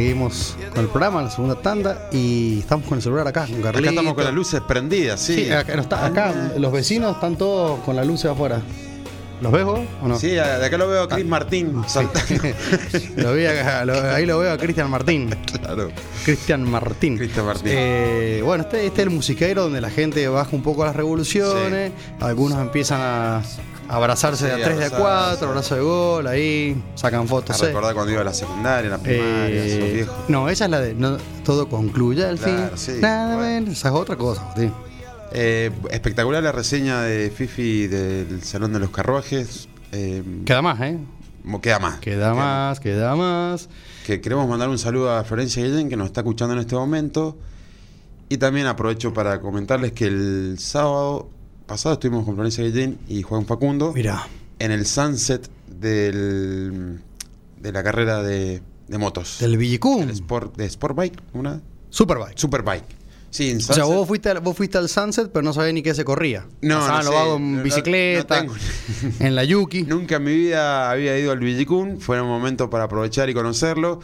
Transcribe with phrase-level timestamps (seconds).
[0.00, 3.78] seguimos con el programa, la segunda tanda, y estamos con el celular acá, con Carlito.
[3.78, 5.44] Acá estamos con las luces prendidas, sí.
[5.44, 8.62] Sí, acá, no está, acá los vecinos están todos con la luz afuera.
[9.42, 10.18] ¿Los ves vos o no?
[10.18, 11.72] Sí, de acá lo veo a Martín.
[13.16, 15.30] Lo vi acá, lo- ahí lo veo a Cristian Martín.
[15.62, 15.88] claro.
[16.26, 17.16] Cristian Martín.
[17.16, 17.72] Cristian Martín.
[17.74, 21.92] Eh, bueno, este, este es el musiquero donde la gente baja un poco las revoluciones.
[22.20, 23.42] Algunos empiezan a
[23.96, 25.00] abrazarse de a 3 de a abrazarse.
[25.38, 27.60] 4, abrazo de gol, ahí sacan fotos.
[27.60, 30.16] recordar cuando iba a la secundaria, a la primaria, Eh, esos viejos.
[30.28, 32.78] no, esa es la de no, todo concluye al Claro, fin.
[32.78, 33.48] sí, Nada bueno.
[33.66, 34.54] menos, esa es otra cosa.
[35.32, 39.68] Eh, espectacular la reseña de Fifi del Salón de los Carruajes.
[39.92, 40.98] Eh, Queda más, ¿eh?
[41.62, 42.00] queda más.
[42.00, 43.68] Queda más, queda más.
[44.06, 47.36] Que queremos mandar un saludo a Florencia Guillén, que nos está escuchando en este momento.
[48.28, 51.28] Y también aprovecho para comentarles que el sábado
[51.70, 54.26] pasado estuvimos con Florencia Guillén y Juan Facundo Mira,
[54.58, 57.00] en el sunset del,
[57.60, 59.36] de la carrera de, de motos.
[59.40, 61.60] del Villicum, El sport, de Sport Bike, una
[61.90, 62.36] Superbike.
[62.38, 62.84] Superbike.
[63.30, 65.82] Sí, en O sea, vos fuiste, al, vos fuiste al Sunset, pero no sabés ni
[65.82, 66.46] qué se corría.
[66.62, 68.52] No, Pasaban no los sé, vagos en no- bicicleta, no
[69.20, 69.82] en la Yuki.
[69.86, 74.00] Nunca en mi vida había ido al Villicún, fue un momento para aprovechar y conocerlo.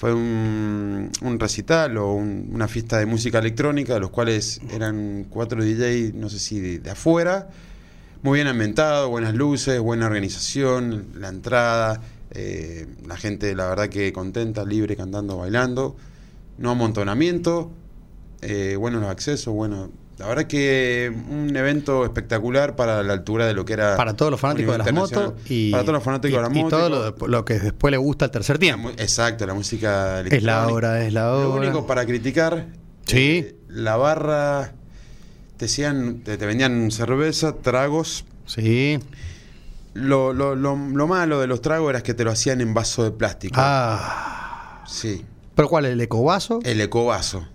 [0.00, 5.62] Fue un, recital o un- una fiesta de música electrónica, de los cuales eran cuatro
[5.62, 7.50] DJ, no sé si de, afuera.
[8.22, 14.10] Muy bien ambientado, buenas luces, buena organización, la entrada, eh, la gente la verdad que
[14.14, 15.96] contenta, libre, cantando, bailando.
[16.56, 17.70] No amontonamiento,
[18.40, 19.90] eh, buenos accesos, bueno.
[20.20, 24.30] La verdad que un evento espectacular para la altura de lo que era Para todos
[24.30, 26.76] los fanáticos de las motos y, para todos los fanáticos y- de la y moto
[26.78, 28.90] todo lo, lo que después le gusta al tercer tiempo.
[28.98, 31.60] exacto la música Es la hora, es la lo hora.
[31.62, 32.66] único para criticar
[33.06, 33.16] Sí.
[33.46, 34.72] eh, la barra
[35.56, 38.98] te decían te, te vendían cerveza tragos Sí.
[39.94, 43.04] lo, lo, lo, lo malo de los tragos era que te lo hacían en vaso
[43.04, 44.84] de plástico Ah.
[44.86, 45.86] sí ¿Pero cuál?
[45.86, 46.60] ¿El ecovaso?
[46.62, 47.46] el ecovaso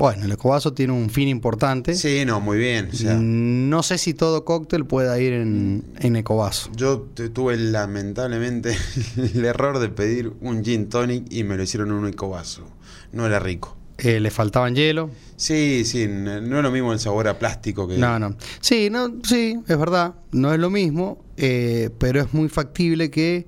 [0.00, 1.94] Bueno, el ecovaso tiene un fin importante.
[1.94, 6.16] sí no muy bien o sea, No sé si todo cóctel pueda ir en, en
[6.16, 6.70] ecovaso.
[6.74, 7.00] Yo
[7.34, 8.74] tuve lamentablemente
[9.34, 12.64] el error de pedir un gin tonic y me lo hicieron en un ecovaso.
[13.12, 13.76] No era rico.
[13.98, 15.10] Eh, le faltaban hielo.
[15.36, 17.98] Sí, sí, no es lo mismo el sabor a plástico que.
[17.98, 18.34] No, no.
[18.60, 20.14] Sí, no, sí, es verdad.
[20.32, 23.46] No es lo mismo, eh, pero es muy factible que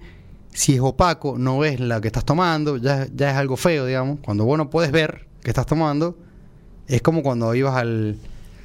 [0.53, 4.19] si es opaco, no ves la que estás tomando, ya, ya es algo feo, digamos.
[4.23, 6.19] Cuando vos no puedes ver que estás tomando,
[6.88, 8.16] es como cuando ibas al.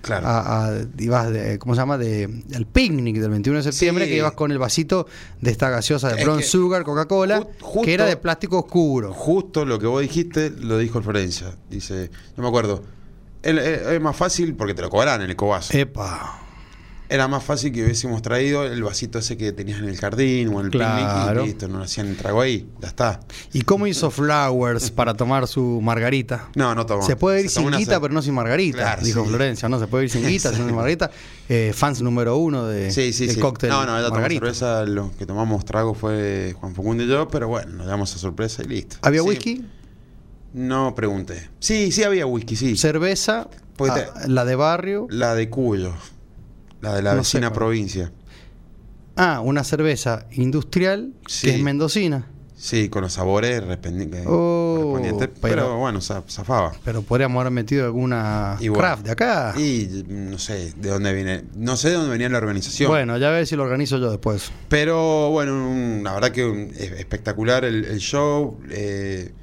[0.02, 0.28] Claro.
[0.28, 1.98] a- a- ibas de, ¿cómo se llama?
[1.98, 4.12] De, al picnic del 21 de septiembre, Sí.
[4.12, 5.06] que ibas con el vasito
[5.42, 9.12] de esta gaseosa de Brown Sugar, Coca-Cola, ju- que era de plástico oscuro.
[9.14, 11.48] Justo lo que vos dijiste lo dijo el Florencia.
[11.70, 12.84] Dice, no me acuerdo.
[13.44, 15.78] El- el- Es más fácil porque te lo cobran en el ecovaso.
[15.78, 16.42] Epa.
[17.10, 20.60] Era más fácil que hubiésemos traído el vasito ese que tenías en el jardín o
[20.60, 21.42] en el Claro.
[21.44, 23.20] picnic y listo, no hacían el trago ahí, ya está.
[23.54, 26.50] ¿Y cómo hizo Flowers para tomar su margarita?
[26.56, 27.04] No, no tomó.
[27.04, 29.30] Se puede ir Se sin guita, pero no sin margarita, Claro, dijo sí.
[29.30, 29.70] Florencia.
[29.70, 31.10] No se puede ir sin guita, sin margarita.
[31.48, 33.42] Eh, fans número uno de, Sí, sí, del sí.
[33.42, 34.42] cóctel no, no, margarita.
[34.42, 38.18] cerveza, lo que tomamos trago fue Juan Facundo y yo, pero bueno, nos damos a
[38.18, 38.98] sorpresa y listo.
[39.02, 39.64] ¿Había whisky?
[40.54, 41.50] No pregunté.
[41.60, 42.76] Sí, sí había whisky, sí.
[42.76, 43.48] Cerveza,
[43.80, 45.08] ah, te- la de barrio.
[45.10, 45.94] La de Cuyo,
[46.82, 48.12] la de la No vecina provincia.
[49.16, 51.48] Ah, una cerveza industrial Sí.
[51.48, 52.28] que es mendocina.
[52.56, 53.62] Sí, con los sabores
[54.26, 56.72] Oh, correspondientes, pero, pero- bueno, za- zafaba.
[56.84, 58.82] Pero podríamos haber metido alguna Y bueno.
[58.82, 59.54] craft de acá.
[59.58, 62.90] Y mm, no sé de dónde viene, no sé de dónde venía la organización.
[62.90, 64.52] Bueno, ya ver si lo organizo yo después.
[64.70, 68.58] Pero bueno, la verdad que un- es espectacular el, el show.
[68.72, 69.34] eh,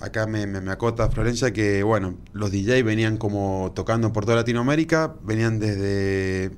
[0.00, 4.38] acá me, me- me acota Florencia que, bueno, los DJ venían como tocando por toda
[4.38, 6.50] Latinoamérica, venían desde,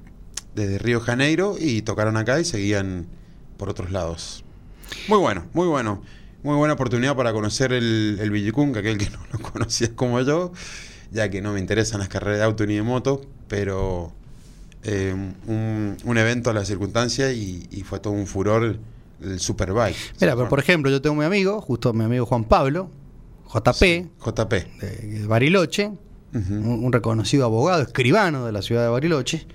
[0.55, 3.06] desde Río Janeiro y tocaron acá y seguían
[3.56, 4.45] por otros lados.
[5.09, 6.03] Muy bueno, muy bueno.
[6.43, 10.53] Muy buena oportunidad para conocer el, el aquel que no lo conocía como yo,
[11.11, 14.12] ya que no me interesan las carreras de auto ni de moto, pero
[14.83, 15.15] eh,
[15.47, 18.79] un, un evento a la circunstancia y, y fue todo un furor
[19.23, 19.97] el Superbike.
[20.21, 22.91] Mira, pero por ejemplo, yo tengo mi amigo, justo mi amigo Juan Pablo,
[23.47, 23.83] JP,
[24.23, 24.53] JP.
[24.53, 25.93] de de Bariloche,
[26.35, 29.47] un reconocido abogado, escribano de la ciudad de Bariloche,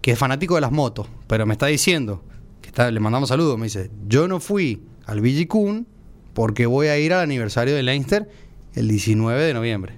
[0.00, 2.22] que es fanático de las motos, pero me está diciendo,
[2.62, 5.86] que está, le mandamos saludos, me dice, yo no fui al Villicún
[6.34, 8.28] porque voy a ir al aniversario de Leinster
[8.74, 9.94] el 19 de noviembre.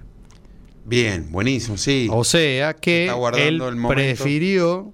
[0.84, 2.08] Bien, buenísimo, sí.
[2.10, 4.90] O sea que él el prefirió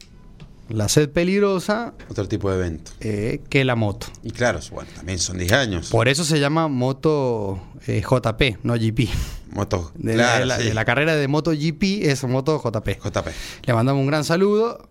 [0.68, 2.90] la sed peligrosa Otro tipo de evento.
[3.00, 4.08] eh, que la moto.
[4.22, 5.88] Y claro, bueno, también son 10 años.
[5.90, 9.08] Por eso se llama moto eh, JP, no GP.
[9.52, 9.92] Moto.
[9.94, 10.64] De, claro, la, sí.
[10.64, 12.88] de la carrera de MotoGP es Moto JP.
[13.02, 13.28] JP.
[13.64, 14.90] Le mandamos un gran saludo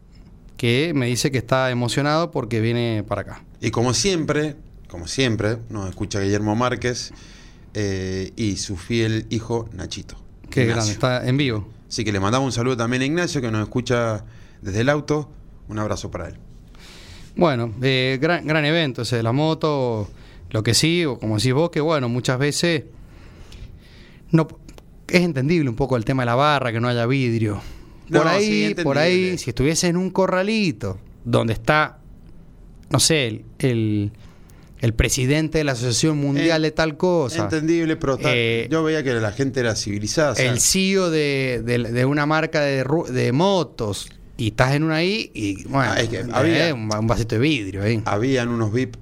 [0.57, 3.44] que me dice que está emocionado porque viene para acá.
[3.62, 4.56] Y como siempre,
[4.88, 7.13] como siempre, nos escucha Guillermo Márquez
[7.74, 10.15] eh, y su fiel hijo Nachito.
[10.50, 10.75] Qué Ignacio.
[10.75, 11.68] grande, está en vivo.
[11.88, 14.25] Así que le mandamos un saludo también a Ignacio que nos escucha
[14.62, 15.30] desde el auto.
[15.69, 16.36] Un abrazo para él.
[17.36, 20.09] Bueno, eh, gran, gran evento ese de la moto.
[20.50, 22.86] Lo que sí, o como decís vos, que bueno, muchas veces
[24.31, 24.48] no
[25.07, 27.62] es entendible un poco el tema de la barra, que no haya vidrio.
[28.12, 32.00] Por No, ahí, sí, por ahí, si estuviese en un corralito donde está,
[32.89, 34.12] no sé, el, el,
[34.80, 39.13] el presidente de la Asociación Mundial de tal cosa, Entendible, pero Eh, yo veía que
[39.15, 40.33] la gente era civilizada.
[40.42, 45.31] el CEO de, de- de una marca de, de motos, y estás en una ahí,
[45.33, 48.01] y bueno, Ah, es que eh, había- un, un vasito de vidrio ahí.
[48.06, 48.95] habían unos VIP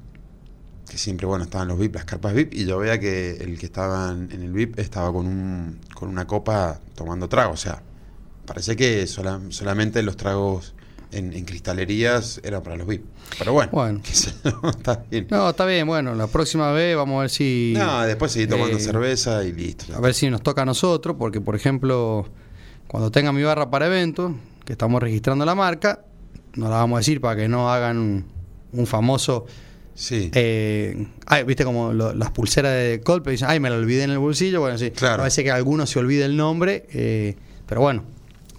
[0.89, 3.65] que siempre, bueno, estaban los VIP, las carpas VIP, y yo veía que el que
[3.65, 7.53] estaba en en el VIP estaba con un con una copa tomando trago.
[7.53, 7.81] O sea,
[8.45, 10.73] parece que sola- solamente los tragos
[11.11, 13.03] en, en cristalerías eran para los VIP.
[13.37, 14.01] Pero bueno, Bueno.
[14.03, 15.27] sé yo, está bien.
[15.29, 17.73] No, está bien, bueno, la próxima vez vamos a ver si.
[17.77, 19.95] No, después seguí tomando eh, cerveza y listo.
[19.95, 22.27] A ver si nos toca a nosotros, porque por ejemplo,
[22.87, 24.31] cuando tenga mi barra para eventos,
[24.65, 26.05] que estamos registrando la marca,
[26.55, 28.25] no la vamos a decir para que no hagan un,
[28.73, 29.45] un famoso.
[29.97, 30.29] Sí.
[30.33, 34.11] eh, ay, viste como lo- las pulseras de Coldplay dicen, ay, me la olvidé en
[34.11, 34.59] el bolsillo.
[34.59, 35.21] Bueno, sí, Claro.
[35.21, 38.03] a veces que alguno se olvide el nombre, eh, pero bueno,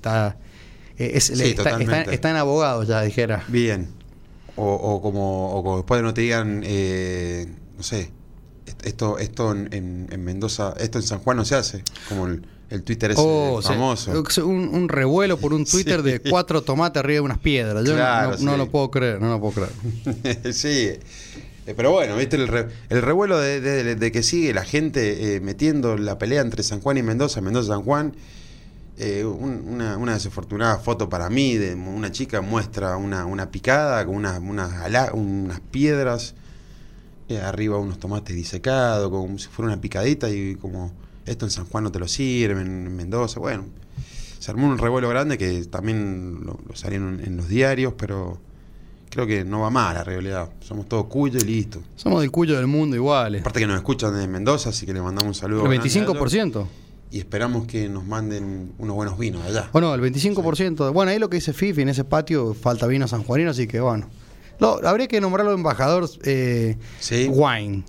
[0.06, 0.36] está,
[0.98, 1.98] eh, es- Sí, le- está, totalmente.
[2.00, 3.44] está- está en abogados ya, dijera.
[3.48, 3.88] Bien.
[4.56, 8.10] O, o como, o como después no te digan, eh, no sé,
[8.66, 12.26] est- esto, esto en, en- en Mendoza, esto en San Juan no se hace, como
[12.26, 14.12] el, el Twitter Oh, sea, famoso.
[14.46, 16.10] un, un revuelo por un Twitter Sí.
[16.10, 17.84] de cuatro tomates arriba de unas piedras.
[17.84, 18.58] Yo no- Claro, no, no sí.
[18.58, 20.54] lo puedo creer, no lo puedo creer.
[20.54, 20.88] sí.
[21.68, 25.34] Eh, Pero bueno, viste el, re- el revuelo de, de- de que sigue la gente
[25.36, 28.14] eh, metiendo la pelea entre San Juan y Mendoza, Mendoza-San Juan.
[28.98, 34.04] Eh, un- una, una desafortunada foto para mí de una chica muestra una, una picada
[34.06, 34.72] con unas, unas,
[35.70, 36.34] piedras,
[37.28, 40.92] eh, arriba unos tomates disecados, como si fuera una picadita y como
[41.26, 43.64] esto en San Juan no te lo sirven, en Mendoza, bueno.
[44.38, 48.38] Se armó un revuelo grande que también lo, lo salieron en los diarios, pero
[49.10, 50.50] creo que no va mal la realidad.
[50.60, 51.82] Somos todos cuyo y listo.
[51.96, 53.40] Somos del cuyo del mundo iguales.
[53.40, 55.62] Aparte que nos escuchan desde Mendoza, así que le mandamos un saludo.
[55.66, 56.66] El grande a ellos 25%.
[57.10, 59.70] Y esperamos que nos manden unos buenos vinos de allá.
[59.72, 60.92] Bueno, el 25%.
[60.92, 64.08] Bueno, ahí lo que dice Fifi, en ese patio falta vino sanjuanino, así que bueno.
[64.58, 67.28] Lo- habría que nombrarlo embajador eh, Sí.
[67.30, 67.84] Wine.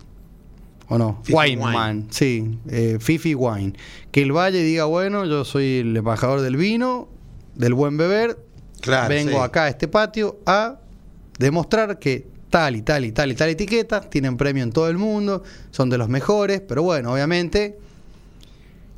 [0.90, 1.20] ¿O no?
[1.24, 1.74] Fifi Wine Wine.
[1.74, 2.08] Man.
[2.12, 3.74] Sí, eh, Fifi Wine.
[4.12, 7.10] Que el Valle diga, bueno, yo soy el embajador del vino,
[7.56, 8.38] del buen beber.
[8.82, 9.38] Claro, Vengo sí.
[9.38, 10.80] acá a este patio a
[11.40, 14.98] demostrar que tal y tal y tal y tal etiqueta tienen premio en todo el
[14.98, 17.78] mundo, son de los mejores, pero bueno, obviamente,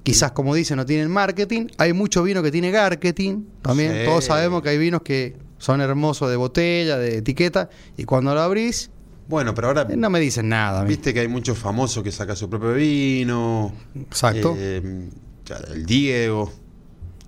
[0.04, 1.68] quizás como dicen, no tienen marketing.
[1.78, 3.92] Hay mucho vino que tiene marketing también.
[3.94, 4.06] Sí.
[4.06, 8.42] Todos sabemos que hay vinos que son hermosos de botella, de etiqueta, y cuando lo
[8.42, 8.90] abrís,
[9.28, 10.84] Bueno, pero ahora eh, no me dicen nada.
[10.86, 13.74] viste que hay muchos famosos que sacan su propio vino.
[13.96, 14.56] Exacto.
[14.58, 15.10] Eh,
[15.74, 16.52] el Diego,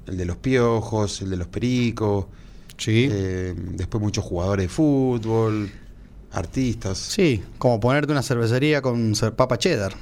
[0.07, 2.25] el de los piojos, el de los pericos.
[2.77, 3.07] sí.
[3.11, 5.69] eh, después muchos jugadores de fútbol,
[6.31, 6.97] artistas.
[6.97, 9.93] sí, como ponerte una cervecería con papa cheddar.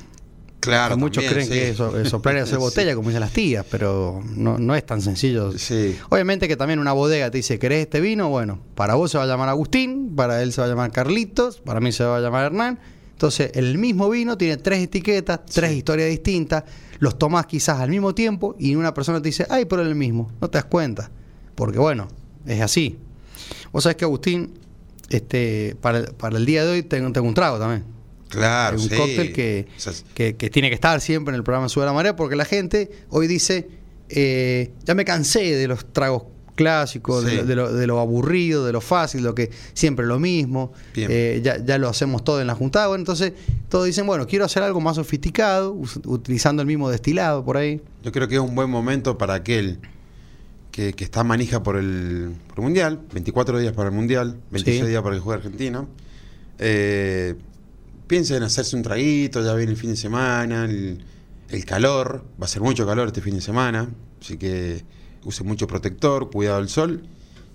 [0.60, 1.66] Claro, muchos también, creen sí.
[1.66, 2.60] que eso, es soplar y hacer Sí.
[2.60, 5.58] botella, como dicen las tías, pero no, no es tan sencillo.
[5.58, 5.98] Sí.
[6.10, 8.30] Obviamente que también una bodega te dice, ¿querés este vino?
[8.30, 11.60] Bueno, para vos se va a llamar Agustín, para él se va a llamar Carlitos,
[11.62, 12.80] para mí se va a llamar Hernán.
[13.12, 16.64] Entonces, el mismo vino tiene tres etiquetas, tres historias distintas,
[17.00, 19.96] los tomás quizás al mismo tiempo y una persona te dice, ay, pero es el
[19.96, 21.10] mismo, no te das cuenta.
[21.56, 22.08] Porque bueno,
[22.46, 22.98] es así.
[23.72, 24.54] Vos sabés que Agustín,
[25.10, 27.84] este, para, para el día de hoy tengo, tengo un trago también.
[28.30, 28.96] Claro, un sí.
[28.96, 31.94] cóctel que, O sea, que, que tiene que estar siempre en el programa Sube la
[31.94, 33.68] Marea, porque la gente hoy dice,
[34.10, 36.24] eh, ya me cansé de los tragos
[36.56, 37.38] clásicos, de, Sí.
[37.38, 41.40] lo, de lo- de lo aburrido, de lo fácil, lo que siempre lo mismo, eh,
[41.42, 42.88] ya, ya lo hacemos todo en la juntada.
[42.88, 43.32] Bueno, entonces
[43.70, 45.72] todos dicen, bueno, quiero hacer algo más sofisticado,
[46.06, 47.82] utilizando el mismo destilado por ahí.
[48.04, 49.80] Yo creo que es un buen momento para aquel
[50.72, 54.82] que, que está manija por el, por el Mundial, 24 días para el Mundial, 26
[54.82, 54.88] Sí.
[54.90, 55.86] días para que juegue Argentina.
[56.60, 57.36] Eh,
[58.10, 61.02] piensa en hacerse un traguito, ya viene el fin de semana, el,
[61.50, 63.88] el calor, va a ser mucho calor este fin de semana,
[64.22, 64.84] así que
[65.24, 67.04] use mucho protector, cuidado del sol.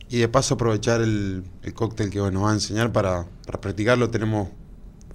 [0.08, 4.10] Y de paso aprovechar el, el cóctel que nos va a enseñar para, para practicarlo.
[4.10, 4.48] Tenemos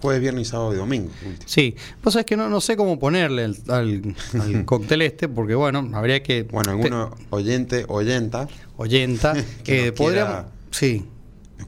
[0.01, 1.09] jueves, viernes, sábado y domingo.
[1.25, 1.43] último.
[1.45, 5.55] Sí, vos sabés que no, no sé cómo ponerle al, al- al cóctel este, porque
[5.55, 6.43] bueno, habría que...
[6.43, 10.33] Bueno, alguno oyente, oyenta, Oyenta, Que eh, podríamos...
[10.33, 11.05] quiera- Sí,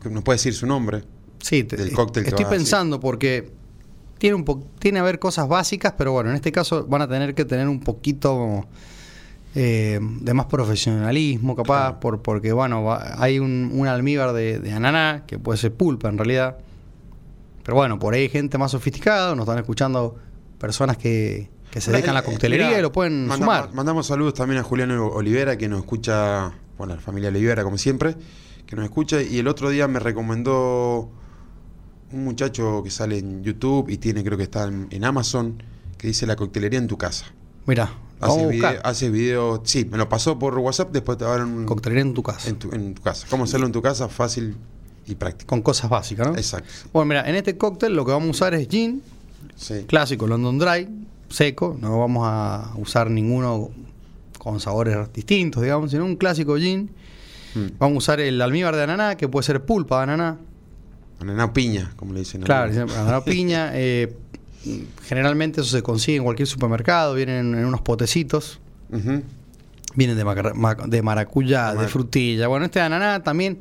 [0.09, 1.03] nos puede decir su nombre.
[1.39, 3.51] Sí, te- del cóctel que estoy pensando porque
[4.21, 7.07] tiene un po- tiene a ver cosas básicas, pero bueno, en este caso van a
[7.07, 8.67] tener que tener un poquito
[9.55, 11.99] eh, de más profesionalismo, capaz, Claro.
[11.99, 16.07] por, porque bueno, va- hay un, un almíbar de, de ananá, que puede ser pulpa
[16.07, 16.57] en realidad.
[17.63, 20.15] Pero bueno, por ahí hay gente más sofisticada, nos están escuchando
[20.59, 23.73] personas que, que se dedican a la Eh, coctelería y lo pueden manda- sumar.
[23.73, 28.15] Mandamos saludos también a Julián Olivera, que nos escucha, bueno, la familia Olivera, como siempre,
[28.67, 29.19] que nos escucha.
[29.19, 31.09] Y el otro día me recomendó
[32.13, 35.61] un muchacho que sale en YouTube y tiene, creo que está en, en Amazon,
[35.97, 37.25] que dice La coctelería en tu casa.
[37.65, 37.91] Mira,
[38.21, 42.03] Hace video, hace video, sí, me lo pasó por WhatsApp, después te dar un, coctelería
[42.03, 43.25] en tu casa, en, tu, en tu casa.
[43.29, 44.07] ¿Cómo hacerlo en tu casa?
[44.09, 44.55] Fácil
[45.07, 45.49] y práctico.
[45.49, 46.35] con cosas básicas, ¿no?
[46.35, 46.69] Exacto.
[46.93, 49.01] Bueno, mira, en este cóctel lo que vamos a usar es gin,
[49.55, 49.85] Sí.
[49.87, 50.87] clásico London Dry,
[51.29, 53.69] seco, no vamos a usar ninguno
[54.37, 56.91] con sabores distintos, digamos, sino un clásico gin.
[57.55, 57.77] Mm.
[57.79, 60.37] Vamos a usar el almíbar de ananá, que puede ser pulpa de ananá.
[61.21, 62.41] Ananá piña, como le dicen.
[62.41, 63.71] Claro, ananá piña.
[63.73, 64.15] eh,
[65.03, 68.59] generalmente eso se consigue en cualquier supermercado, vienen en unos potecitos.
[69.95, 72.47] Vienen de, de maracuyá, De frutilla.
[72.47, 73.59] Bueno, este de ananá también,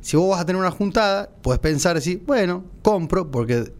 [0.00, 3.72] si vos vas a tener una juntada, puedes pensar así, bueno, compro, porque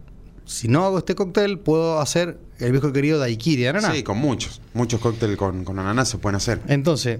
[0.45, 3.93] si no hago este cóctel, puedo hacer el viejo querido daiquiri de ananá.
[3.93, 4.61] Sí, con muchos.
[4.73, 6.61] Muchos cócteles con, con ananá se pueden hacer.
[6.67, 7.19] Entonces,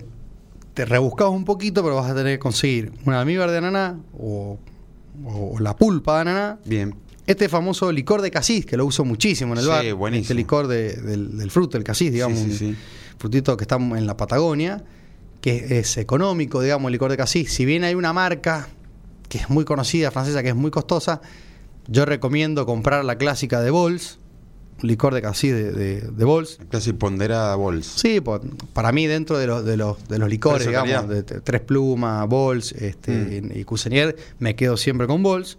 [0.73, 4.59] te rebuscamos un poquito, pero vas a tener que conseguir un almíbar de ananá o,
[5.25, 6.59] o la pulpa de ananá.
[6.65, 6.95] Bien.
[7.25, 9.93] Este famoso licor de casis, que lo uso muchísimo en el Sí, bar.
[9.95, 10.21] buenísimo.
[10.23, 12.39] Este licor de- del, del fruto, el casis, digamos.
[12.39, 12.79] Sí, sí, un sí.
[13.17, 14.83] frutito que está en la Patagonia,
[15.41, 17.51] que es económico, digamos, el licor de casis.
[17.53, 18.69] Si bien hay una marca
[19.27, 21.21] que es muy conocida, francesa, que es muy costosa,
[21.89, 24.19] yo recomiendo comprar la clásica de Bols,
[24.81, 26.59] licor de casis de, de, de Bols.
[26.69, 27.85] Casi ponderada bols.
[27.85, 28.39] Sí, po-
[28.73, 32.71] para mí dentro de los, de los, de los licores, digamos, de, Tres Plumas, Bols
[32.73, 33.57] este, Mm.
[33.57, 35.57] y Cusenier, me quedo siempre con Bols.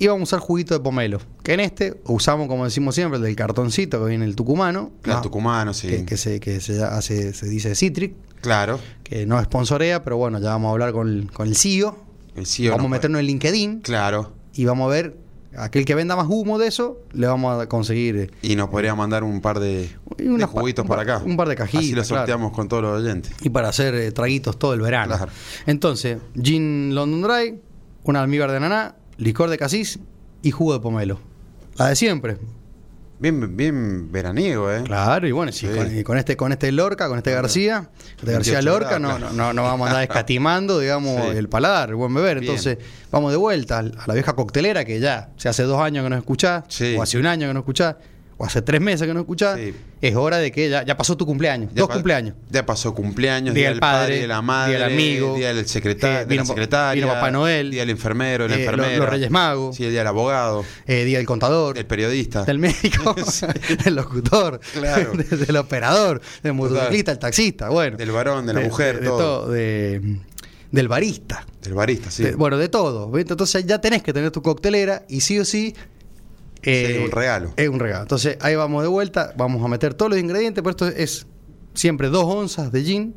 [0.00, 3.24] Y vamos a usar juguito de pomelo, que en este usamos, como decimos siempre, el
[3.24, 4.92] del cartoncito que viene el tucumano.
[5.02, 5.22] Claro, ¿no?
[5.22, 5.88] tucumano, sí.
[5.88, 8.78] que, que se, que se hace, se dice Citric, Claro.
[9.02, 11.98] que no sponsorea, pero bueno, ya vamos a hablar con el, con el CEO.
[12.36, 14.32] El CEO vamos no a meternos en LinkedIn Claro.
[14.54, 15.16] y vamos a ver,
[15.56, 18.94] aquel que venda más humo de eso, le vamos a conseguir eh, Y nos podría
[18.94, 21.22] mandar un par de, pa- juguitos un por par- acá.
[21.24, 22.20] un par de cajitas, Así lo claro.
[22.20, 23.32] sorteamos con todos los oyentes.
[23.42, 25.16] y para hacer eh, traguitos todo el verano.
[25.16, 25.32] Claro.
[25.66, 27.60] Entonces, gin London Dry,
[28.04, 29.98] un almíbar de ananá, licor de casis
[30.42, 31.18] y jugo de pomelo.
[31.76, 32.36] La de siempre.
[33.20, 34.82] Bien, bien veraniego, ¿eh?
[34.84, 35.76] Claro, y bueno, sí, Sí.
[35.76, 39.18] Con, y con este con este Lorca, con este García, este García 28 Lorca, no,
[39.18, 41.36] no, no, no vamos a andar escatimando, digamos, Sí.
[41.36, 42.38] el paladar, el buen beber.
[42.38, 42.50] Bien.
[42.52, 42.78] Entonces,
[43.10, 46.16] vamos de vuelta a la vieja coctelera que ya, se hace dos años que no
[46.16, 46.94] escuchás, Sí.
[46.96, 47.96] o hace un año que no escuchás,
[48.40, 49.74] o hace tres meses que no escuchás, Sí.
[50.00, 52.36] es hora de que ya, ya pasó tu cumpleaños, Ya dos cumpleaños.
[52.50, 55.36] Ya pasó cumpleaños, Día día, del del padre, día de la madre, día del amigo,
[55.36, 58.64] día del secretario, eh, secretaria, vino Papá Noel, día del enfermero, de la eh, lo-
[58.70, 59.76] enfermera, los Reyes Magos.
[59.76, 62.44] sí, el día del abogado, Eh, día del contador, el periodista.
[62.44, 63.14] del médico,
[63.84, 65.12] del locutor, Claro.
[65.16, 67.96] de- del operador, del motociclista, el taxista, bueno.
[67.96, 69.48] Del varón, de la mujer, de todo.
[69.50, 70.18] de-
[70.70, 71.44] del barista.
[71.62, 72.22] Del barista, sí.
[72.22, 73.10] De- bueno, de todo.
[73.18, 75.74] Entonces ya tenés que tener tu coctelera y sí o sí.
[76.62, 77.52] Eh, Sí, un regalo.
[77.56, 78.02] Es un regalo.
[78.02, 81.26] Entonces ahí vamos de vuelta, vamos a meter todos los ingredientes, pero esto es
[81.74, 83.14] siempre dos onzas de gin.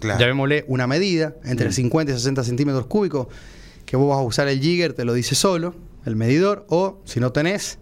[0.00, 0.18] claro.
[0.20, 1.72] Llamémosle una medida, entre Mm.
[1.72, 3.28] 50 y 60 centímetros cúbicos,
[3.86, 7.20] que vos vas a usar el jigger, te lo dice solo, el medidor, o si
[7.20, 7.78] no tenés,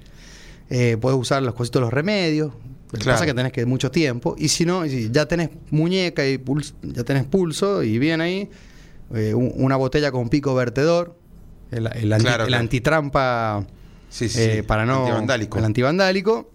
[0.70, 2.52] eh, puedes usar los cositos de los remedios.
[2.52, 3.14] Lo que Claro.
[3.14, 4.34] pasa es que tenés que mucho tiempo.
[4.38, 8.50] Y si no, si ya tenés muñeca y puls- ya tenés pulso y bien ahí,
[9.14, 11.16] eh, un- una botella con pico vertedor,
[11.70, 13.66] el, el anti- Claro, el antitrampa
[14.12, 14.62] Sí, sí, eh, sí.
[14.62, 15.00] para no.
[15.00, 15.58] Antivandálico.
[15.58, 16.50] El antivandálico.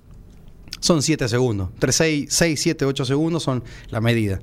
[0.79, 1.69] Son 7 segundos.
[1.73, 4.39] Entre 6, 6, 7, 8 segundos son la medida.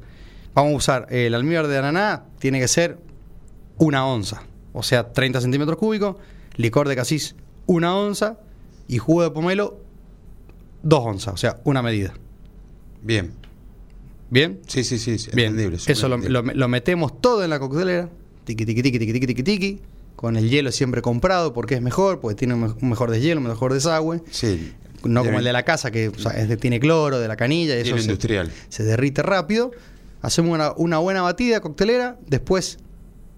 [0.52, 2.98] Vamos a usar el almíbar de ananá, tiene que ser
[3.78, 4.42] una onza.
[4.72, 6.16] O sea, 30 centímetros cúbicos.
[6.56, 8.38] Licor de casis, una onza.
[8.88, 9.80] Y jugo de pomelo,
[10.82, 11.34] dos onzas.
[11.34, 12.14] O sea, una medida.
[13.02, 13.32] Bien.
[14.30, 14.60] ¿Bien?
[14.66, 15.50] Sí, sí, sí, sí, Bien.
[15.50, 15.78] entendible.
[15.86, 18.08] Eso lo, lo- lo metemos todo en la coctelera.
[18.44, 19.80] Tiqui, tiqui, tiqui, tiqui, tiqui, tiqui, tiqui.
[20.16, 23.40] Con el hielo siempre comprado porque es mejor, porque tiene un me- un mejor deshielo,
[23.40, 24.22] un mejor desagüe.
[24.30, 24.72] Sí.
[25.04, 27.36] No como el de la casa, que o sea, es de- tiene cloro, de la
[27.36, 28.50] canilla, y eso se, industrial.
[28.68, 29.70] se derrite rápido.
[30.22, 32.78] Hacemos una, una buena batida coctelera, después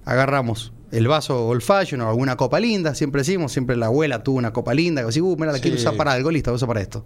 [0.05, 4.39] agarramos el vaso old fashion o alguna copa linda, siempre decimos, siempre la abuela tuvo
[4.39, 5.63] una copa linda, que así, uh, mira, la Sí.
[5.63, 7.05] quiero usar para algo, listo, uso para esto.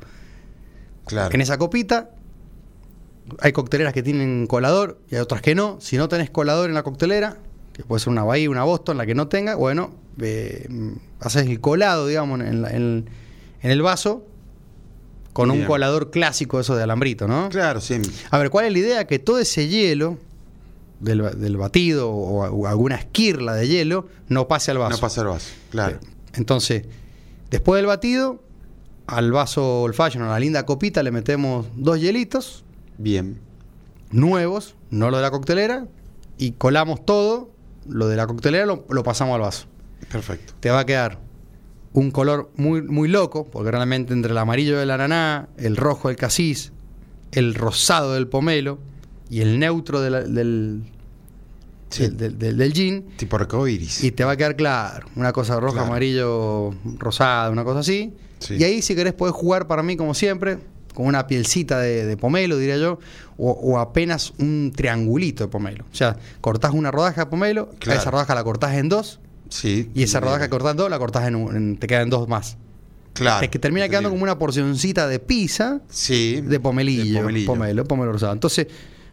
[1.06, 1.34] Claro.
[1.34, 2.10] En esa copita
[3.38, 5.78] hay cocteleras que tienen colador y hay otras que no.
[5.80, 7.38] Si no tenés colador en la coctelera,
[7.72, 10.68] que puede ser una Bahía, una Boston, la que no tenga, bueno, eh,
[11.20, 13.08] haces el colado, digamos, en, la- en-
[13.62, 14.24] en el vaso
[15.32, 17.48] con un colador clásico, eso de alambrito, ¿no?
[17.50, 18.00] Claro, sí.
[18.30, 19.06] A ver, ¿cuál es la idea?
[19.06, 20.18] Que todo ese hielo
[20.98, 24.96] del, del batido o, o alguna esquirla de hielo no pase al vaso.
[24.96, 25.48] No pasa el vaso.
[25.70, 25.98] Claro.
[26.34, 26.84] Entonces,
[27.50, 28.42] después del batido,
[29.06, 32.64] al vaso old fashion, a la linda copita, le metemos dos hielitos
[32.98, 33.38] Bien.
[34.10, 35.86] nuevos, no lo de la coctelera,
[36.38, 37.50] y colamos todo,
[37.90, 39.66] lo de la coctelera lo, lo pasamos al vaso.
[40.10, 40.54] Perfecto.
[40.60, 41.18] Te va a quedar
[41.92, 46.16] un color muy, muy loco, porque realmente entre el amarillo del ananá, el rojo del
[46.16, 46.72] casis,
[47.32, 48.78] el rosado del pomelo
[49.28, 50.82] y el neutro de la- del,
[51.90, 52.02] Sí.
[52.04, 54.04] del, del- del- del gin, Tipo arcoíris.
[54.04, 55.88] y te va a quedar claro, una cosa roja, Claro.
[55.88, 58.14] amarillo, rosada, una cosa así.
[58.38, 58.54] Sí.
[58.54, 60.58] Y ahí si querés podés jugar para mí como siempre,
[61.00, 62.98] con una pielcita de, de pomelo, diría yo,
[63.36, 65.84] o, o apenas un triangulito de pomelo.
[65.92, 68.00] O sea, cortás una rodaja de pomelo, Claro.
[68.00, 69.90] esa rodaja la cortás en dos, Sí.
[69.94, 72.28] y esa rodaja que cortás en dos la cortás en, un- en- te quedan dos
[72.28, 72.56] más.
[73.14, 73.40] Claro.
[73.40, 76.40] Te que termina quedando como una porcioncita de pizza Sí.
[76.42, 77.46] de pomelillo, de pomelillo.
[77.46, 78.32] pomelo, pomelo rosado.
[78.32, 78.68] Entonces,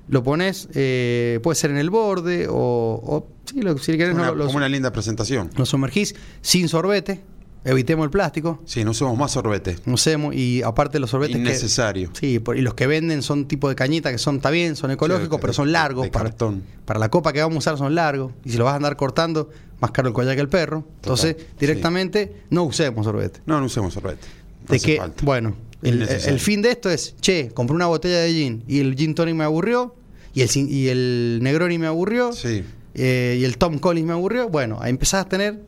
[0.10, 4.27] lo pones, eh, puede ser en el borde o, o sí, lo- si querés, Una-
[4.27, 5.50] no, lo, como una linda presentación.
[5.58, 7.22] lo sumergís sin sorbete,
[7.69, 9.77] evitemos el plástico, Sí, no usemos más sorbete.
[9.86, 11.41] no usemos, y aparte los sorbetes que...
[11.41, 12.09] Innecesario.
[12.13, 14.91] Sí, por- y los que venden son tipo de cañita que son, está bien, son
[14.91, 16.03] ecológicos, de- pero son largos.
[16.05, 16.63] de para, cartón.
[16.86, 18.31] para la copa que vamos a usar son largos.
[18.45, 20.86] Y si lo vas a andar cortando, más caro el collar que el perro.
[20.95, 23.41] Entonces, Total, directamente, no usemos sorbete.
[23.45, 24.25] No, no usemos sorbete.
[24.67, 25.24] No de que, falta.
[25.25, 29.13] bueno, el, fin de esto es, che, compré una botella de gin y el gin
[29.13, 29.95] tonic me aburrió,
[30.33, 32.63] y el, y el Negroni me aburrió, Sí.
[32.95, 34.50] eh, y el Tom Collins me aburrió.
[34.50, 35.62] Bueno, ahí empezás a tener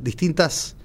[0.00, 0.75] distintas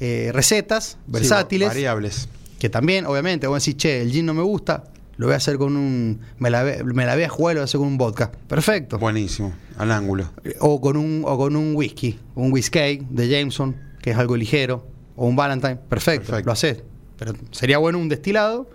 [0.00, 1.68] eh, recetas versátiles.
[1.68, 2.28] Sí, variables.
[2.58, 4.84] Que también, obviamente, vos decís, che, el gin no me gusta,
[5.16, 6.20] lo voy a hacer con un.
[6.38, 8.32] Me la, ve- me la voy a jugar lo voy a hacer con un vodka.
[8.48, 8.98] Perfecto.
[8.98, 9.54] Buenísimo.
[9.76, 10.30] Al ángulo.
[10.44, 14.36] Eh, O con un, o con un whisky, un whisky de Jameson, que es algo
[14.36, 15.76] ligero, o un Valentine.
[15.76, 16.46] Perfecto, Perfecto.
[16.46, 16.82] lo haces.
[17.18, 18.68] Pero sería bueno un destilado,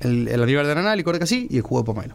[0.00, 2.14] el, el olivar de ananá, licor de casí y el jugo de pomelo.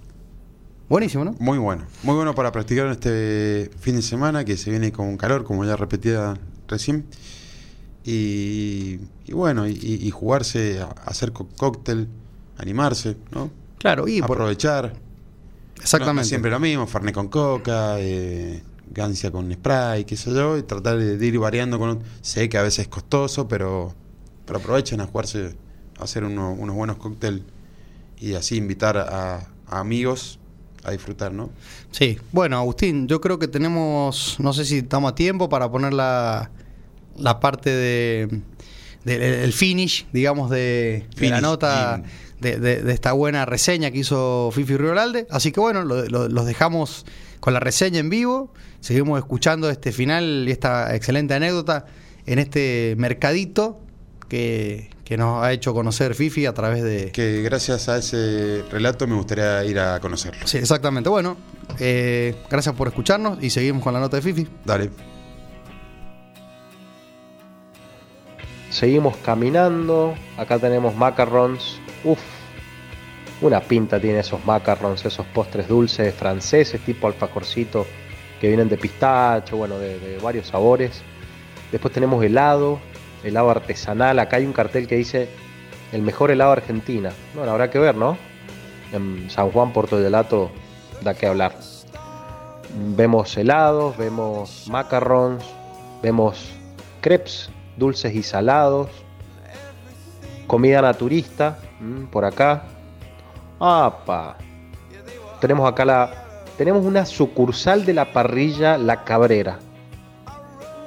[0.89, 1.35] Buenísimo, ¿no?
[1.39, 1.83] Muy bueno.
[2.03, 5.65] Muy bueno para practicar en este fin de semana que se viene con calor, como
[5.65, 6.35] ya repetía
[6.67, 7.05] recién.
[8.09, 12.07] Y, y bueno, y, y jugarse, a hacer cóctel,
[12.57, 13.51] animarse, ¿no?
[13.79, 14.93] Claro, y por- Aprovechar.
[15.81, 16.13] exactamente.
[16.15, 20.57] No, no siempre lo mismo, Fernet con coca, eh, Gancia con spray, qué sé yo,
[20.57, 21.99] y tratar de, de ir variando con...
[22.21, 23.93] Sé que a veces es costoso, pero,
[24.45, 25.57] pero aprovechen a jugarse,
[25.99, 27.41] a hacer uno- unos buenos cócteles
[28.19, 30.39] y así invitar a, a amigos
[30.85, 31.49] a disfrutar, ¿no?
[31.91, 35.93] Sí, bueno, Agustín, yo creo que tenemos, no sé si estamos a tiempo para poner
[35.93, 36.49] la,
[37.19, 38.41] la parte de,
[39.05, 42.01] de- el finish, digamos, de, de la nota
[42.41, 45.25] de- de esta buena reseña que hizo Fifi Rioralde.
[45.29, 47.05] Así que bueno, lo- lo- los dejamos
[47.39, 48.53] con la reseña en vivo.
[48.79, 51.85] Seguimos escuchando este final y esta excelente anécdota
[52.25, 53.79] en este mercadito
[54.29, 59.07] que, que nos ha hecho conocer Fifi a través de, Que gracias a ese relato
[59.07, 60.45] me gustaría ir a conocerlo.
[60.45, 61.09] Sí, exactamente.
[61.09, 61.37] Bueno,
[61.79, 64.47] eh, gracias por escucharnos y seguimos con la nota de Fifi.
[64.65, 64.89] Dale.
[68.77, 70.13] Seguimos caminando.
[70.37, 71.81] Acá tenemos macarons.
[72.03, 72.19] Uf,
[73.41, 77.87] una pinta tiene esos macarons, esos postres dulces franceses, tipo alfajorcito,
[78.39, 81.01] que vienen de pistacho, bueno, de, varios sabores.
[81.71, 82.77] Después tenemos helado,
[83.23, 84.19] helado artesanal.
[84.19, 85.27] Acá hay un cartel que dice
[85.91, 87.11] el mejor helado de Argentina.
[87.33, 88.15] Bueno, habrá que ver, ¿no?
[88.93, 90.51] En San Juan, Puerto de Lato,
[91.01, 91.55] da que hablar.
[92.95, 95.43] Vemos helados, vemos macarons,
[96.03, 96.51] vemos
[97.01, 98.89] crepes dulces y salados,
[100.47, 102.63] comida naturista mm, por acá.
[103.59, 104.37] ¡Apa!
[105.39, 106.23] Tenemos acá la.
[106.57, 109.59] Tenemos una sucursal de la parrilla La Cabrera.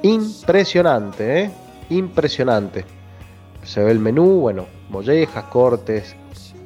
[0.03, 1.51] Impresionante, ¿eh?
[1.91, 2.85] Impresionante.
[3.63, 6.17] Se ve el menú, bueno, mollejas, cortes,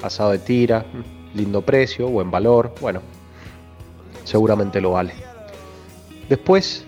[0.02, 3.00] asado de tira, mm, lindo precio, buen valor, bueno,
[4.22, 5.12] seguramente lo vale.
[6.28, 6.86] Después,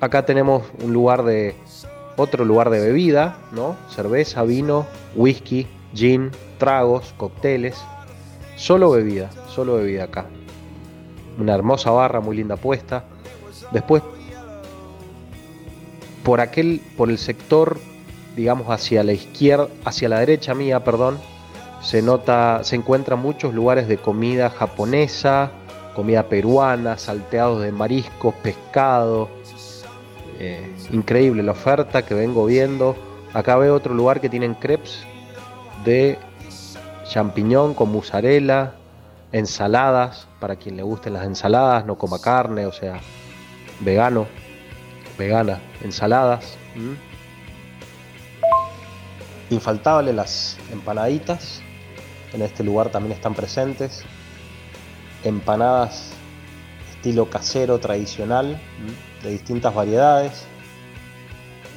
[0.00, 1.54] acá tenemos un lugar de
[2.16, 3.76] otro lugar de bebida, ¿no?
[3.88, 7.76] Cerveza, vino, whisky, gin, tragos, cócteles.
[8.56, 10.26] Solo bebida, solo bebida acá.
[11.38, 13.04] Una hermosa barra, muy linda puesta.
[13.72, 14.02] Después,
[16.22, 17.78] por aquel, por el sector,
[18.36, 21.18] digamos hacia la izquierda, hacia la derecha mía, perdón,
[21.82, 25.50] se nota, se encuentran muchos lugares de comida japonesa,
[25.94, 29.28] comida peruana, salteados de mariscos, pescado,
[30.90, 32.96] increíble la oferta que vengo viendo.
[33.32, 35.04] Acá veo otro lugar que tienen crepes
[35.84, 36.18] de
[37.08, 38.74] champiñón con mozzarella,
[39.32, 43.00] ensaladas, para quien le gusten las ensaladas, no coma carne, o sea,
[43.80, 44.26] vegano,
[45.18, 46.56] vegana, ensaladas.
[46.74, 46.96] ¿m?
[49.50, 51.60] Infaltable las empanaditas,
[52.32, 54.04] en este lugar también están presentes.
[55.22, 56.13] Empanadas
[57.04, 58.58] estilo casero tradicional,
[59.22, 60.46] de distintas variedades.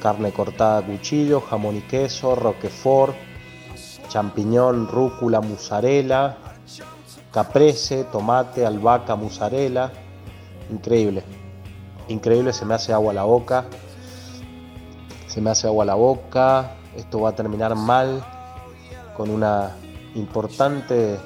[0.00, 3.14] Carne cortada a cuchillo, jamón y queso, roquefort,
[4.08, 6.38] champiñón, rúcula, mozzarella,
[7.30, 9.92] caprese, tomate, albahaca, mozzarella.
[10.70, 11.22] Increíble.
[12.08, 13.66] Increíble, se me hace agua a la boca.
[15.26, 16.70] Se me hace agua a la boca.
[16.96, 18.24] Esto va a terminar mal
[19.14, 19.76] con una
[20.14, 21.18] importante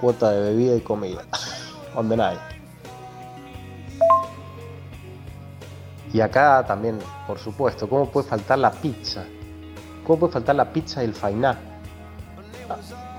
[0.00, 1.24] cuota de bebida y comida.
[1.96, 2.53] On the.
[6.14, 9.24] Y acá también, por supuesto, ¿cómo puede faltar la pizza?
[10.06, 11.58] ¿Cómo puede faltar la pizza y el fainá?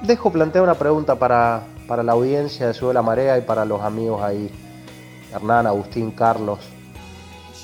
[0.04, 3.82] Dejo plantear una pregunta para, para la audiencia de Sube la Marea y para los
[3.82, 4.50] amigos ahí,
[5.34, 6.60] Hernán, Agustín, Carlos.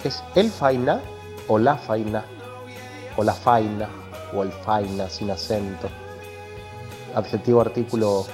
[0.03, 0.99] ¿Es el fainá
[1.47, 2.25] o la faina?
[3.15, 3.87] O la faina,
[4.33, 5.87] o el faina sin acento.
[7.15, 8.25] Adjetivo, artículo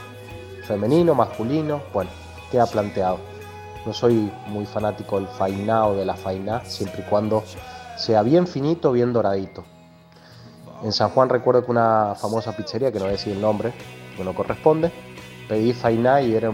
[0.63, 2.09] femenino, masculino, bueno,
[2.49, 3.19] queda planteado.
[3.87, 7.45] No soy muy fanático del fainá de la faina, siempre y cuando
[7.95, 9.63] sea bien finito, bien doradito.
[10.83, 13.71] En San Juan recuerdo que una famosa pizzería, que no voy a decir el nombre,
[14.17, 14.91] que no corresponde,
[15.47, 16.51] pedí fainá y era,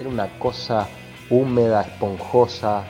[0.00, 0.88] era una cosa
[1.30, 2.82] húmeda, esponjosa,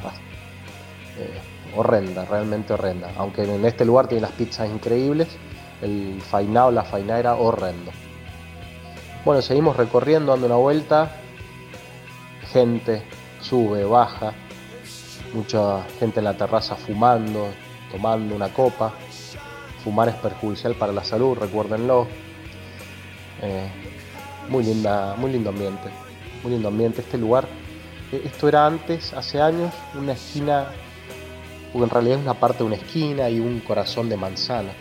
[1.19, 1.43] eh,
[1.77, 3.11] horrenda, realmente horrenda.
[3.19, 5.29] Aunque en este lugar tiene las pizzas increíbles,
[5.83, 7.91] el fainá o la fainá era horrendo.
[9.27, 11.11] Bueno, seguimos recorriendo, dando una vuelta.
[12.51, 13.03] Gente
[13.45, 14.33] sube, baja.
[15.33, 17.49] Mucha gente en la terraza fumando,
[17.91, 18.93] tomando una copa.
[19.83, 22.07] Fumar es perjudicial para la salud, recuérdenlo.
[23.43, 23.69] Eh,
[24.49, 25.89] muy linda, muy lindo ambiente.
[26.43, 27.03] Muy lindo ambiente.
[27.03, 27.47] Este lugar,
[28.13, 30.69] eh, esto era antes, hace años, una esquina,
[31.73, 34.73] porque en realidad es una parte de una esquina y un corazón de manzana.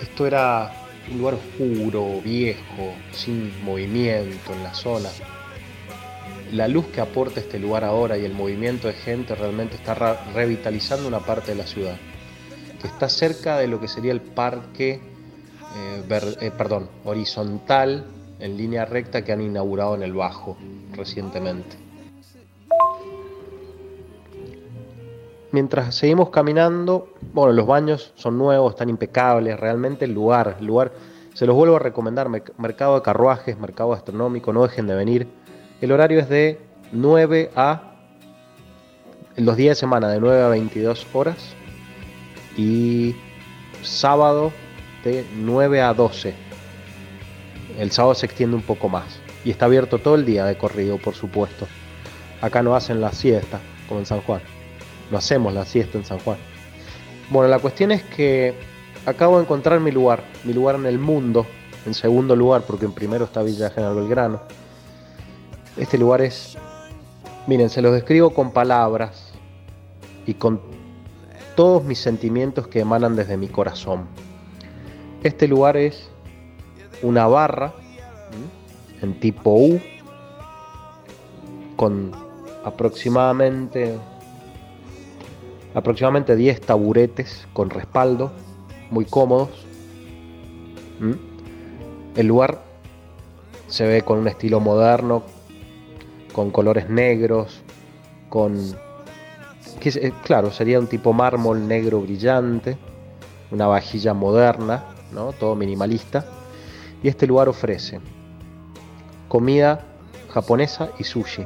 [0.00, 0.72] Esto era
[1.10, 5.08] un lugar oscuro, viejo, sin movimiento en la zona.
[6.52, 9.94] La luz que aporta este lugar ahora y el movimiento de gente realmente está
[10.34, 11.96] revitalizando una parte de la ciudad
[12.80, 15.00] que está cerca de lo que sería el parque,
[15.76, 16.04] eh,
[16.40, 18.04] eh, perdón, horizontal
[18.38, 20.56] en línea recta que han inaugurado en el Bajo
[20.92, 21.76] recientemente.
[25.50, 30.92] Mientras seguimos caminando, bueno, los baños son nuevos, están impecables, realmente el lugar, el lugar,
[31.32, 35.26] se los vuelvo a recomendar, mercado de carruajes, mercado gastronómico, no dejen de venir.
[35.80, 36.58] El horario es de
[36.92, 37.82] 9 a,
[39.36, 41.36] los días de semana, de 9 a 22 horas,
[42.56, 43.14] y
[43.82, 44.52] sábado
[45.04, 46.34] de 9 a 12.
[47.78, 50.98] El sábado se extiende un poco más y está abierto todo el día de corrido,
[50.98, 51.68] por supuesto.
[52.40, 54.40] Acá no hacen la siesta como en San Juan.
[55.12, 56.38] No hacemos la siesta en San Juan.
[57.30, 58.54] Bueno, la cuestión es que
[59.06, 61.46] acabo de encontrar mi lugar, mi lugar en el mundo,
[61.86, 64.42] en segundo lugar, porque en primero está Villa General Belgrano.
[65.78, 66.58] Este lugar es,
[67.46, 69.32] miren, se los describo con palabras
[70.26, 70.60] y con
[71.54, 74.06] todos mis sentimientos que emanan desde mi corazón.
[75.22, 76.10] Este lugar es
[77.02, 77.72] una barra
[79.02, 79.80] en tipo U
[81.76, 82.12] con
[82.64, 83.96] aproximadamente
[85.74, 88.32] aproximadamente 10 taburetes con respaldo
[88.90, 89.50] muy cómodos.
[92.16, 92.62] El lugar
[93.68, 95.22] se ve con un estilo moderno,
[96.38, 97.62] con colores negros,
[98.28, 98.76] con
[99.80, 102.78] que claro, sería un tipo mármol negro brillante,
[103.50, 105.32] una vajilla moderna, ¿no?
[105.32, 106.24] todo minimalista.
[107.02, 107.98] Y este lugar ofrece
[109.26, 109.84] comida
[110.32, 111.44] japonesa y sushi.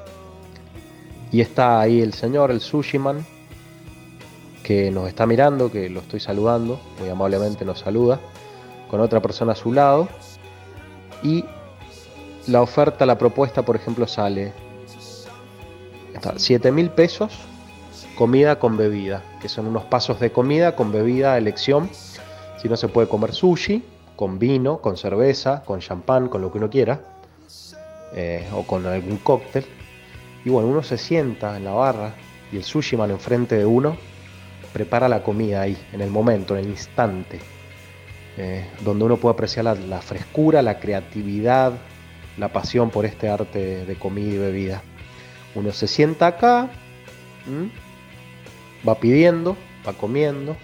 [1.31, 3.25] Y está ahí el señor, el sushiman,
[4.63, 8.21] que nos está mirando, que lo estoy saludando, muy amablemente nos saluda,
[8.91, 10.07] con otra persona a su lado.
[11.23, 11.47] Y
[12.47, 14.53] la oferta, la propuesta, por ejemplo, sale
[16.37, 17.39] 7 mil pesos
[18.17, 21.91] comida con bebida, que son unos pasos de comida con bebida a elección.
[22.61, 23.83] Si no se puede comer sushi,
[24.17, 27.01] con vino, con cerveza, con champán, con lo que uno quiera,
[28.15, 29.65] eh, o con algún cóctel.
[30.45, 32.15] Y bueno, uno se sienta en la barra
[32.53, 33.97] y el sushi man enfrente de uno
[34.73, 37.41] prepara la comida ahí, en el momento, en el instante,
[38.37, 41.73] eh, donde uno puede apreciar la, frescura, la creatividad,
[42.39, 44.83] la pasión por este arte de comida y bebida.
[45.55, 46.71] Uno se sienta acá,
[48.87, 50.57] va pidiendo, va comiendo.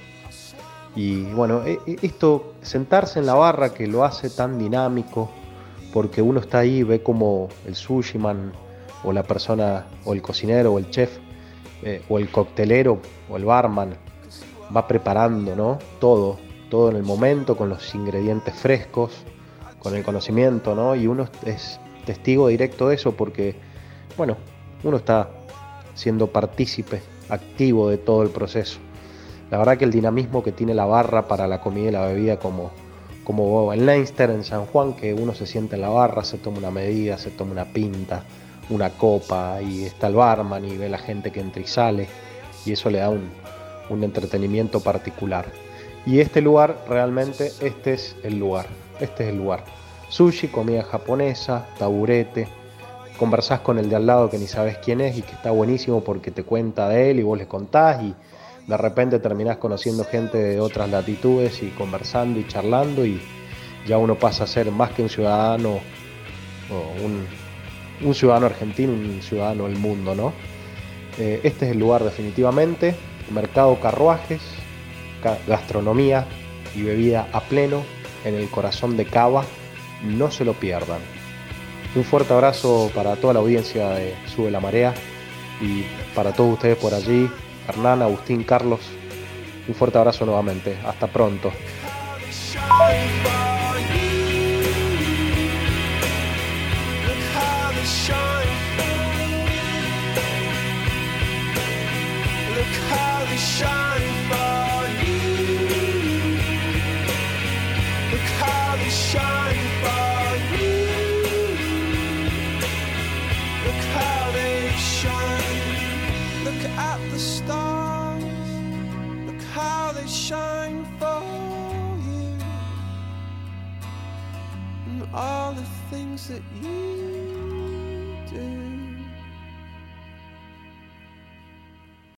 [0.95, 5.31] Y bueno, e, e, esto, sentarse en la barra que lo hace tan dinámico,
[5.93, 8.53] porque uno está ahí, ve como el sushi man,
[9.05, 11.19] o la persona, o el cocinero, o el chef,
[11.83, 13.95] eh, o el coctelero, o el barman,
[14.75, 15.79] va preparando, ¿no?
[16.01, 16.39] Todo,
[16.71, 19.13] todo en el momento, con los ingredientes frescos,
[19.79, 20.97] con el conocimiento, ¿no?
[20.97, 23.55] Y uno es testigo directo de eso porque,
[24.17, 24.37] bueno,
[24.83, 25.29] uno está
[25.95, 28.79] siendo partícipe activo de todo el proceso.
[29.51, 32.39] La verdad que el dinamismo que tiene la barra para la comida y la bebida
[32.39, 32.71] como,
[33.25, 36.59] como el Leinster en San Juan, que uno se siente en la barra, se toma
[36.59, 38.25] una medida, se toma una pinta,
[38.71, 42.09] una copa, y está el barman y ve la gente que entra y sale,
[42.67, 43.31] y eso le da un,
[43.89, 45.47] un entretenimiento particular.
[46.05, 48.67] Y este lugar, realmente, este es el lugar,
[49.01, 49.65] este es el lugar.
[50.11, 52.49] Sushi, comida japonesa, taburete,
[53.19, 56.03] conversás con el de al lado que ni sabes quién es y que está buenísimo
[56.03, 58.15] porque te cuenta de él y vos le contás y
[58.67, 63.21] de repente terminás conociendo gente de otras latitudes y conversando y charlando y
[63.87, 65.81] ya uno pasa a ser más que un ciudadano
[66.71, 67.05] o
[68.05, 70.33] un, ciudadano argentino, un ciudadano del mundo, ¿no?
[71.19, 72.95] Eh, este es el lugar definitivamente,
[73.33, 74.41] mercado carruajes,
[75.23, 76.27] ca- gastronomía
[76.77, 77.83] y bebida a pleno
[78.25, 79.45] en el corazón de Cava,
[80.05, 81.01] no se lo pierdan.
[81.95, 84.95] Un fuerte abrazo para toda la audiencia de Sube la Marea
[85.61, 87.31] y para todos ustedes por allí,
[87.69, 88.81] Hernán, Agustín, Carlos.
[89.67, 90.77] Un fuerte abrazo nuevamente.
[90.87, 91.53] Hasta pronto.